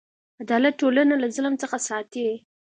عدالت 0.41 0.73
ټولنه 0.81 1.15
له 1.21 1.27
ظلم 1.35 1.53
څخه 1.61 1.77
ساتي. 1.87 2.27